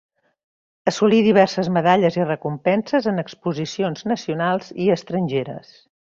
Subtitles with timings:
[0.91, 5.71] Assolí diverses medalles i recompenses en exposicions nacionals i estrangeres.